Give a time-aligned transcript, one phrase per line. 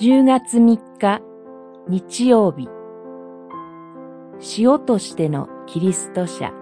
[0.00, 1.20] 10月3日
[1.86, 2.70] 日曜日
[4.56, 6.54] 塩としてのキリスト者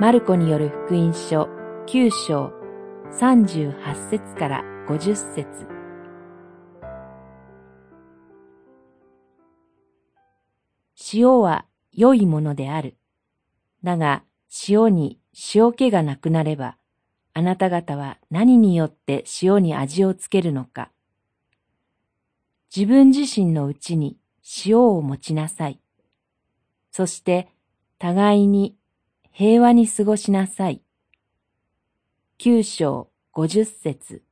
[0.00, 1.48] マルコによる福音書
[1.86, 2.52] 9章
[3.12, 5.68] 38節から50節
[11.14, 12.96] 塩は良いものである。
[13.84, 14.24] だが
[14.68, 15.20] 塩に
[15.54, 16.76] 塩気がなくなれば、
[17.34, 20.90] あなた方は何によって塩に味をつけるのか。
[22.74, 24.16] 自分自身のうちに
[24.64, 25.80] 塩を持ちなさい。
[26.92, 27.48] そして
[27.98, 28.76] 互いに
[29.32, 30.80] 平和に過ごしなさい。
[32.38, 34.22] 九章五十節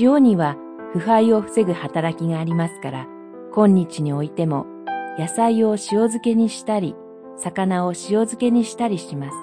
[0.00, 0.56] 塩には
[0.92, 3.06] 腐敗を防ぐ働きがありますから、
[3.54, 4.66] 今日においても
[5.16, 6.96] 野菜を塩漬けにしたり、
[7.40, 9.36] 魚を塩漬けにしたりします。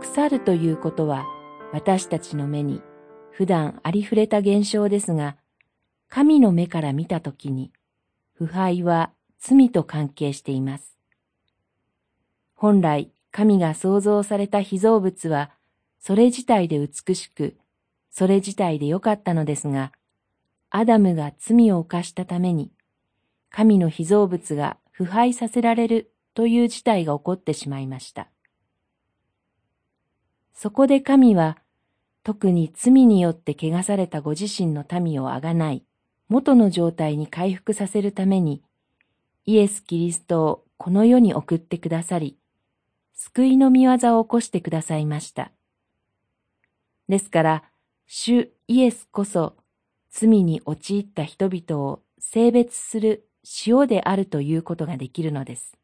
[0.00, 1.26] 腐るということは
[1.72, 2.80] 私たちの目に
[3.30, 5.36] 普段ありふれた現象ですが、
[6.08, 7.72] 神の目から見たときに
[8.34, 10.96] 腐敗は罪と関係しています。
[12.54, 15.50] 本来神が創造された被造物は
[15.98, 17.56] それ自体で美しく、
[18.10, 19.92] それ自体で良かったのですが、
[20.70, 22.70] アダムが罪を犯したために、
[23.50, 28.28] 神の被造物が腐敗させられるという事態が起こってしまいました。
[30.54, 31.58] そこで神は、
[32.22, 35.84] 特に罪によって汚されたご自身の民をあがない、
[36.30, 38.62] 元の状態に回復させるために、
[39.44, 42.38] イエス・キリストをこの世に送ってくださり、
[43.12, 45.52] 救いの見業を起こしてくださいました。
[47.06, 47.64] ですから、
[48.06, 49.56] 主イエスこそ、
[50.08, 53.28] 罪に陥った人々を性別する
[53.66, 55.76] 塩であるということができるのです。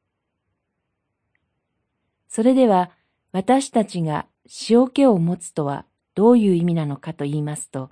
[2.28, 2.90] それでは、
[3.30, 4.26] 私たちが
[4.68, 7.90] 塩気を持つとはどういう意味なのかと言いますと、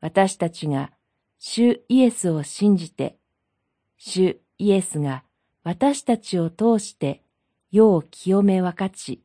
[0.00, 0.90] 私たちが
[1.38, 3.16] 主イエスを信じて、
[3.96, 5.22] 主イエスが
[5.64, 7.22] 私たちを通して
[7.70, 9.22] 世を清め分かち、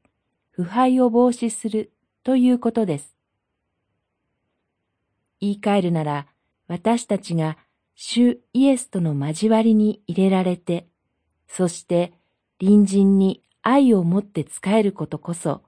[0.51, 1.91] 腐敗を防止する
[2.24, 3.16] ということです。
[5.39, 6.28] 言い換えるなら、
[6.68, 7.57] 私たちが
[8.00, 10.88] 主イエスとの交わりに入れられて、
[11.47, 12.13] そして
[12.59, 15.63] 隣人に愛を持って仕えることこそ、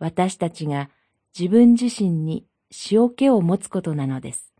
[0.00, 0.90] 私たちが
[1.38, 2.44] 自分自身に
[2.90, 4.52] 塩気を持つことなのです。